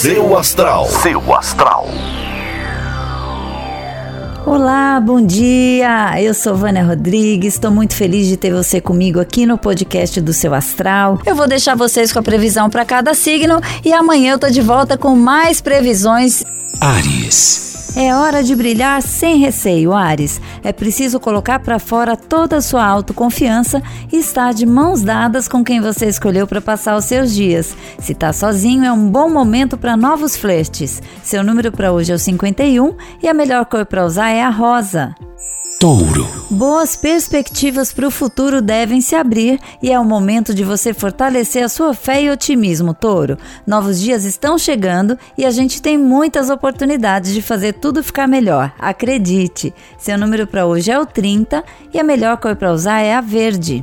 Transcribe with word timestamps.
Seu 0.00 0.34
astral. 0.34 0.86
Seu 0.88 1.34
astral. 1.34 1.86
Olá, 4.46 4.98
bom 4.98 5.20
dia! 5.20 6.18
Eu 6.18 6.32
sou 6.32 6.56
Vânia 6.56 6.82
Rodrigues, 6.82 7.52
estou 7.52 7.70
muito 7.70 7.94
feliz 7.94 8.26
de 8.26 8.38
ter 8.38 8.50
você 8.50 8.80
comigo 8.80 9.20
aqui 9.20 9.44
no 9.44 9.58
podcast 9.58 10.18
do 10.22 10.32
Seu 10.32 10.54
Astral. 10.54 11.20
Eu 11.26 11.36
vou 11.36 11.46
deixar 11.46 11.76
vocês 11.76 12.14
com 12.14 12.18
a 12.18 12.22
previsão 12.22 12.70
para 12.70 12.86
cada 12.86 13.12
signo 13.12 13.60
e 13.84 13.92
amanhã 13.92 14.32
eu 14.32 14.38
tô 14.38 14.48
de 14.48 14.62
volta 14.62 14.96
com 14.96 15.14
mais 15.14 15.60
previsões. 15.60 16.44
Ares. 16.80 17.69
É 17.96 18.14
hora 18.14 18.42
de 18.42 18.54
brilhar 18.54 19.02
sem 19.02 19.38
receio, 19.38 19.92
Ares. 19.92 20.40
É 20.62 20.72
preciso 20.72 21.18
colocar 21.18 21.58
para 21.58 21.78
fora 21.78 22.16
toda 22.16 22.56
a 22.56 22.60
sua 22.60 22.84
autoconfiança 22.84 23.82
e 24.12 24.18
estar 24.18 24.54
de 24.54 24.64
mãos 24.64 25.02
dadas 25.02 25.48
com 25.48 25.64
quem 25.64 25.80
você 25.80 26.06
escolheu 26.06 26.46
para 26.46 26.60
passar 26.60 26.96
os 26.96 27.04
seus 27.04 27.34
dias. 27.34 27.76
Se 27.98 28.14
tá 28.14 28.32
sozinho, 28.32 28.84
é 28.84 28.92
um 28.92 29.08
bom 29.08 29.28
momento 29.28 29.76
para 29.76 29.96
novos 29.96 30.36
flertes. 30.36 31.02
Seu 31.22 31.42
número 31.42 31.72
para 31.72 31.92
hoje 31.92 32.12
é 32.12 32.14
o 32.14 32.18
51 32.18 32.94
e 33.22 33.28
a 33.28 33.34
melhor 33.34 33.66
cor 33.66 33.84
para 33.84 34.06
usar 34.06 34.28
é 34.30 34.42
a 34.42 34.50
rosa. 34.50 35.14
Touro. 35.80 36.28
Boas 36.50 36.94
perspectivas 36.94 37.90
para 37.90 38.06
o 38.06 38.10
futuro 38.10 38.60
devem 38.60 39.00
se 39.00 39.16
abrir 39.16 39.58
e 39.82 39.90
é 39.90 39.98
o 39.98 40.04
momento 40.04 40.52
de 40.52 40.62
você 40.62 40.92
fortalecer 40.92 41.64
a 41.64 41.70
sua 41.70 41.94
fé 41.94 42.22
e 42.22 42.28
otimismo, 42.28 42.92
Touro. 42.92 43.38
Novos 43.66 43.98
dias 43.98 44.26
estão 44.26 44.58
chegando 44.58 45.18
e 45.38 45.46
a 45.46 45.50
gente 45.50 45.80
tem 45.80 45.96
muitas 45.96 46.50
oportunidades 46.50 47.32
de 47.32 47.40
fazer 47.40 47.72
tudo 47.72 48.04
ficar 48.04 48.28
melhor. 48.28 48.74
Acredite! 48.78 49.72
Seu 49.96 50.18
número 50.18 50.46
para 50.46 50.66
hoje 50.66 50.90
é 50.90 50.98
o 50.98 51.06
30 51.06 51.64
e 51.94 51.98
a 51.98 52.04
melhor 52.04 52.36
cor 52.36 52.54
para 52.56 52.74
usar 52.74 53.00
é 53.00 53.14
a 53.14 53.22
verde. 53.22 53.82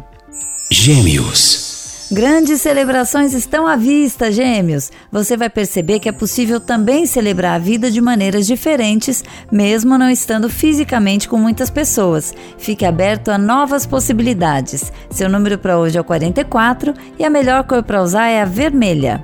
Gêmeos. 0.72 1.67
Grandes 2.10 2.62
celebrações 2.62 3.34
estão 3.34 3.68
à 3.68 3.76
vista, 3.76 4.32
gêmeos. 4.32 4.90
Você 5.12 5.36
vai 5.36 5.50
perceber 5.50 6.00
que 6.00 6.08
é 6.08 6.12
possível 6.12 6.60
também 6.60 7.06
celebrar 7.06 7.56
a 7.56 7.60
vida 7.60 7.92
de 7.92 8.00
maneiras 8.00 8.48
diferentes, 8.48 9.24
mesmo 9.52 9.98
não 9.98 10.10
estando 10.10 10.50
fisicamente 10.50 11.28
com 11.28 11.38
muitas 11.38 11.70
pessoas. 11.70 12.34
Fique 12.58 12.86
aberto 12.86 13.30
a 13.30 13.38
novas 13.38 13.86
possibilidades. 13.86 14.92
Seu 15.10 15.30
número 15.30 15.58
para 15.58 15.78
hoje 15.78 15.98
é 15.98 16.02
o 16.02 16.04
44 16.06 16.94
e 17.20 17.26
a 17.26 17.30
melhor 17.30 17.66
cor 17.66 17.84
para 17.84 18.02
usar 18.02 18.28
é 18.28 18.42
a 18.42 18.46
vermelha. 18.46 19.22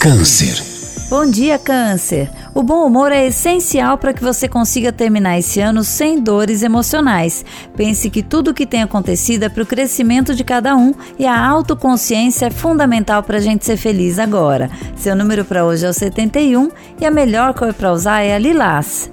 Câncer. 0.00 0.75
Bom 1.08 1.24
dia, 1.30 1.56
Câncer! 1.56 2.28
O 2.52 2.64
bom 2.64 2.84
humor 2.84 3.12
é 3.12 3.26
essencial 3.26 3.96
para 3.96 4.12
que 4.12 4.24
você 4.24 4.48
consiga 4.48 4.90
terminar 4.90 5.38
esse 5.38 5.60
ano 5.60 5.84
sem 5.84 6.20
dores 6.20 6.64
emocionais. 6.64 7.44
Pense 7.76 8.10
que 8.10 8.24
tudo 8.24 8.50
o 8.50 8.54
que 8.54 8.66
tem 8.66 8.82
acontecido 8.82 9.44
é 9.44 9.48
para 9.48 9.62
o 9.62 9.66
crescimento 9.66 10.34
de 10.34 10.42
cada 10.42 10.74
um 10.74 10.92
e 11.16 11.24
a 11.24 11.46
autoconsciência 11.46 12.46
é 12.46 12.50
fundamental 12.50 13.22
para 13.22 13.36
a 13.36 13.40
gente 13.40 13.64
ser 13.64 13.76
feliz 13.76 14.18
agora. 14.18 14.68
Seu 14.96 15.14
número 15.14 15.44
para 15.44 15.64
hoje 15.64 15.86
é 15.86 15.88
o 15.88 15.94
71 15.94 16.70
e 17.00 17.06
a 17.06 17.10
melhor 17.10 17.54
cor 17.54 17.72
para 17.72 17.92
usar 17.92 18.22
é 18.22 18.34
a 18.34 18.38
lilás. 18.38 19.08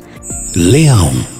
Leão. 0.56 1.33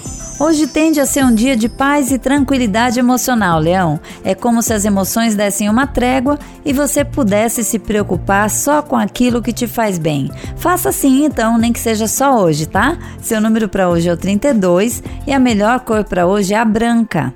Hoje 0.44 0.68
tende 0.68 1.00
a 1.00 1.06
ser 1.06 1.24
um 1.24 1.34
dia 1.34 1.56
de 1.56 1.70
paz 1.70 2.12
e 2.12 2.20
tranquilidade 2.20 3.00
emocional, 3.00 3.62
Leão. 3.62 3.98
É 4.26 4.36
como 4.36 4.62
se 4.62 4.74
as 4.74 4.84
emoções 4.84 5.36
dessem 5.36 5.70
uma 5.70 5.88
trégua 5.88 6.38
e 6.66 6.74
você 6.74 7.06
pudesse 7.06 7.64
se 7.64 7.80
preocupar 7.80 8.50
só 8.50 8.82
com 8.82 8.98
aquilo 8.98 9.42
que 9.42 9.54
te 9.54 9.68
faz 9.68 9.98
bem. 9.98 10.30
Faça 10.58 10.90
assim 10.90 11.24
então, 11.24 11.58
nem 11.58 11.72
que 11.72 11.80
seja 11.80 12.10
só 12.10 12.44
hoje, 12.44 12.66
tá? 12.66 12.98
Seu 13.22 13.40
número 13.40 13.70
para 13.70 13.88
hoje 13.88 14.10
é 14.10 14.14
o 14.14 14.18
32 14.18 15.02
e 15.26 15.32
a 15.32 15.40
melhor 15.40 15.80
cor 15.80 16.04
para 16.04 16.28
hoje 16.28 16.54
é 16.54 16.58
a 16.58 16.66
branca. 16.66 17.34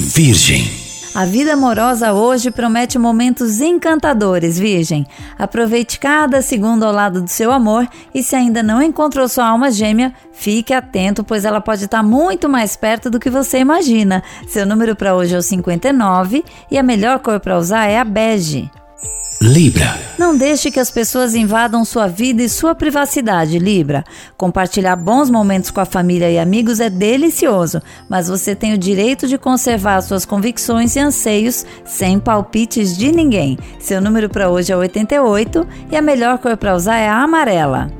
Virgem. 0.00 0.87
A 1.14 1.24
vida 1.24 1.54
amorosa 1.54 2.12
hoje 2.12 2.50
promete 2.50 2.98
momentos 2.98 3.60
encantadores, 3.60 4.58
Virgem. 4.58 5.06
Aproveite 5.38 5.98
cada 5.98 6.42
segundo 6.42 6.84
ao 6.84 6.92
lado 6.92 7.22
do 7.22 7.28
seu 7.28 7.50
amor 7.50 7.88
e 8.14 8.22
se 8.22 8.36
ainda 8.36 8.62
não 8.62 8.82
encontrou 8.82 9.26
sua 9.26 9.48
alma 9.48 9.70
gêmea, 9.70 10.12
fique 10.32 10.72
atento, 10.72 11.24
pois 11.24 11.44
ela 11.44 11.60
pode 11.60 11.86
estar 11.86 12.02
muito 12.02 12.48
mais 12.48 12.76
perto 12.76 13.10
do 13.10 13.18
que 13.18 13.30
você 13.30 13.58
imagina. 13.58 14.22
Seu 14.48 14.66
número 14.66 14.94
para 14.94 15.14
hoje 15.14 15.34
é 15.34 15.38
o 15.38 15.42
59 15.42 16.44
e 16.70 16.78
a 16.78 16.82
melhor 16.82 17.18
cor 17.20 17.40
para 17.40 17.58
usar 17.58 17.86
é 17.86 17.98
a 17.98 18.04
bege. 18.04 18.70
Libra. 19.40 19.96
Não 20.18 20.36
deixe 20.36 20.68
que 20.68 20.80
as 20.80 20.90
pessoas 20.90 21.36
invadam 21.36 21.84
sua 21.84 22.08
vida 22.08 22.42
e 22.42 22.48
sua 22.48 22.74
privacidade, 22.74 23.56
Libra. 23.56 24.04
Compartilhar 24.36 24.96
bons 24.96 25.30
momentos 25.30 25.70
com 25.70 25.80
a 25.80 25.84
família 25.84 26.28
e 26.28 26.40
amigos 26.40 26.80
é 26.80 26.90
delicioso, 26.90 27.80
mas 28.08 28.26
você 28.26 28.56
tem 28.56 28.74
o 28.74 28.78
direito 28.78 29.28
de 29.28 29.38
conservar 29.38 30.00
suas 30.00 30.26
convicções 30.26 30.96
e 30.96 30.98
anseios 30.98 31.64
sem 31.84 32.18
palpites 32.18 32.98
de 32.98 33.12
ninguém. 33.12 33.56
Seu 33.78 34.00
número 34.00 34.28
para 34.28 34.50
hoje 34.50 34.72
é 34.72 34.76
88 34.76 35.68
e 35.92 35.96
a 35.96 36.02
melhor 36.02 36.38
cor 36.38 36.56
para 36.56 36.74
usar 36.74 36.96
é 36.96 37.08
a 37.08 37.22
amarela. 37.22 37.92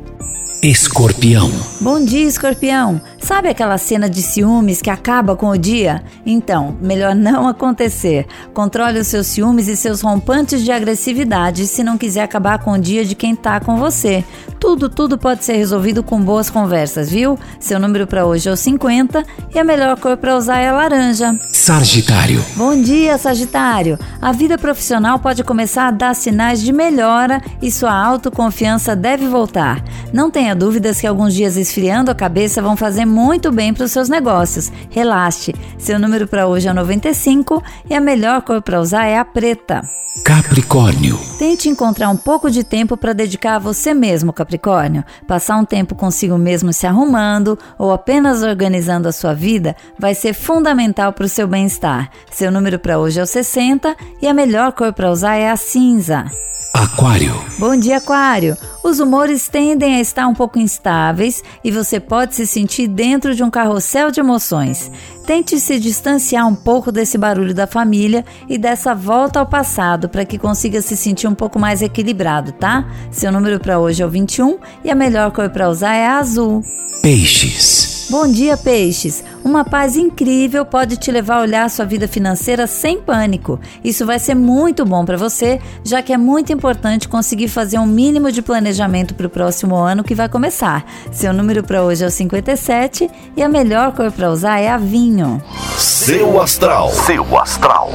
Escorpião. 0.60 1.53
Bom 1.81 2.05
dia, 2.05 2.26
escorpião. 2.26 3.00
Sabe 3.20 3.48
aquela 3.48 3.76
cena 3.78 4.08
de 4.08 4.22
ciúmes 4.22 4.80
que 4.80 4.90
acaba 4.90 5.36
com 5.36 5.48
o 5.50 5.58
dia? 5.58 6.02
Então, 6.24 6.76
melhor 6.80 7.14
não 7.16 7.48
acontecer. 7.48 8.26
Controle 8.54 9.00
os 9.00 9.06
seus 9.08 9.26
ciúmes 9.26 9.68
e 9.68 9.76
seus 9.76 10.00
rompantes 10.00 10.64
de 10.64 10.72
agressividade 10.72 11.66
se 11.66 11.82
não 11.82 11.98
quiser 11.98 12.22
acabar 12.22 12.58
com 12.58 12.72
o 12.72 12.78
dia 12.78 13.04
de 13.04 13.14
quem 13.14 13.34
tá 13.34 13.60
com 13.60 13.76
você. 13.76 14.24
Tudo, 14.60 14.88
tudo 14.88 15.18
pode 15.18 15.44
ser 15.44 15.54
resolvido 15.54 16.02
com 16.02 16.20
boas 16.20 16.50
conversas, 16.50 17.10
viu? 17.10 17.38
Seu 17.60 17.78
número 17.78 18.06
para 18.06 18.26
hoje 18.26 18.48
é 18.48 18.52
o 18.52 18.56
50 18.56 19.24
e 19.54 19.58
a 19.58 19.64
melhor 19.64 19.98
cor 19.98 20.16
para 20.16 20.36
usar 20.36 20.58
é 20.58 20.68
a 20.68 20.72
laranja. 20.72 21.38
Sagitário. 21.52 22.44
Bom 22.56 22.80
dia, 22.80 23.18
Sagitário. 23.18 23.98
A 24.22 24.32
vida 24.32 24.56
profissional 24.56 25.18
pode 25.18 25.44
começar 25.44 25.88
a 25.88 25.90
dar 25.90 26.14
sinais 26.14 26.62
de 26.62 26.72
melhora 26.72 27.42
e 27.60 27.70
sua 27.70 27.92
autoconfiança 27.92 28.96
deve 28.96 29.28
voltar. 29.28 29.82
Não 30.12 30.30
tenha 30.30 30.54
dúvidas 30.54 31.00
que 31.00 31.06
alguns 31.06 31.34
dias 31.34 31.56
esfriando 31.56 32.10
a 32.10 32.14
cabeça 32.14 32.62
vão 32.62 32.76
fazer 32.76 33.04
muito 33.08 33.50
bem 33.50 33.74
para 33.74 33.84
os 33.84 33.92
seus 33.92 34.08
negócios. 34.08 34.70
Relaxe. 34.91 35.54
Seu 35.78 35.98
número 35.98 36.28
para 36.28 36.46
hoje 36.46 36.69
é 36.69 36.72
95 36.72 37.62
e 37.88 37.94
a 37.94 38.00
melhor 38.00 38.42
cor 38.42 38.62
para 38.62 38.80
usar 38.80 39.06
é 39.06 39.19
a 39.19 39.24
preta. 39.24 39.82
Capricórnio. 40.24 41.19
Tente 41.38 41.69
encontrar 41.69 42.10
um 42.10 42.16
pouco 42.16 42.50
de 42.50 42.62
tempo 42.62 42.96
para 42.96 43.12
dedicar 43.12 43.54
a 43.54 43.58
você 43.58 43.94
mesmo, 43.94 44.32
Capricórnio. 44.32 45.04
Passar 45.26 45.56
um 45.56 45.64
tempo 45.64 45.94
consigo 45.94 46.36
mesmo 46.36 46.72
se 46.72 46.86
arrumando 46.86 47.58
ou 47.78 47.92
apenas 47.92 48.42
organizando 48.42 49.08
a 49.08 49.12
sua 49.12 49.32
vida 49.32 49.75
vai 49.98 50.14
ser 50.14 50.34
fundamental 50.34 51.12
para 51.12 51.25
o 51.25 51.28
seu 51.28 51.46
bem-estar. 51.46 52.10
Seu 52.30 52.50
número 52.50 52.78
para 52.78 52.98
hoje 52.98 53.20
é 53.20 53.22
o 53.22 53.26
60 53.26 53.96
e 54.20 54.28
a 54.28 54.34
melhor 54.34 54.72
cor 54.72 54.92
para 54.92 55.10
usar 55.10 55.36
é 55.36 55.50
a 55.50 55.56
cinza. 55.56 56.26
Aquário. 56.75 57.34
Bom 57.58 57.76
dia, 57.76 57.96
Aquário. 57.96 58.56
Os 58.88 59.00
humores 59.00 59.49
tendem 59.49 59.97
a 59.97 60.00
estar 60.00 60.26
um 60.26 60.32
pouco 60.32 60.59
instáveis 60.59 61.44
e 61.62 61.71
você 61.71 62.00
pode 62.00 62.34
se 62.34 62.47
sentir 62.47 62.88
dentro 62.88 63.34
de 63.34 63.44
um 63.44 63.50
carrossel 63.50 64.10
de 64.10 64.19
emoções. 64.19 64.91
Tente 65.26 65.60
se 65.60 65.78
distanciar 65.78 66.49
um 66.49 66.54
pouco 66.54 66.91
desse 66.91 67.19
barulho 67.19 67.53
da 67.53 67.66
família 67.66 68.25
e 68.49 68.56
dessa 68.56 68.94
volta 68.94 69.41
ao 69.41 69.47
passado 69.47 70.09
para 70.09 70.25
que 70.25 70.38
consiga 70.38 70.81
se 70.81 70.97
sentir 70.97 71.26
um 71.26 71.34
pouco 71.34 71.59
mais 71.59 71.82
equilibrado, 71.82 72.53
tá? 72.53 72.91
Seu 73.10 73.31
número 73.31 73.60
para 73.60 73.78
hoje 73.78 74.03
é 74.03 74.06
o 74.06 74.10
21 74.10 74.59
e 74.82 74.91
a 74.91 74.94
melhor 74.94 75.32
cor 75.32 75.50
para 75.50 75.69
usar 75.69 75.94
é 75.94 76.06
a 76.06 76.16
azul. 76.16 76.62
Peixes. 77.03 77.97
Bom 78.10 78.26
dia, 78.26 78.56
peixes! 78.56 79.22
Uma 79.44 79.66
paz 79.66 79.94
incrível 79.94 80.64
pode 80.64 80.96
te 80.96 81.12
levar 81.12 81.36
a 81.36 81.41
olhar 81.42 81.69
sua 81.69 81.84
vida 81.84 82.08
financeira 82.08 82.66
sem 82.66 83.02
pânico. 83.02 83.60
Isso 83.84 84.06
vai 84.06 84.19
ser 84.19 84.34
muito 84.34 84.82
bom 84.86 85.04
para 85.04 85.19
você, 85.19 85.60
já 85.84 86.00
que 86.00 86.10
é 86.10 86.16
muito 86.16 86.50
importante 86.50 87.06
conseguir 87.06 87.48
fazer 87.48 87.78
um 87.78 87.86
mínimo 87.86 88.32
de 88.32 88.41
planejamento 88.41 89.14
para 89.14 89.26
o 89.26 89.30
próximo 89.30 89.76
ano 89.76 90.02
que 90.02 90.14
vai 90.14 90.26
começar. 90.26 90.91
Seu 91.12 91.34
número 91.34 91.62
para 91.62 91.82
hoje 91.82 92.02
é 92.02 92.06
o 92.06 92.10
57 92.10 93.10
e 93.36 93.42
a 93.42 93.48
melhor 93.48 93.92
cor 93.92 94.10
para 94.10 94.30
usar 94.30 94.58
é 94.58 94.70
a 94.70 94.78
vinho. 94.78 95.42
Seu 95.76 96.40
astral. 96.40 96.90
Seu 96.90 97.38
astral. 97.38 97.92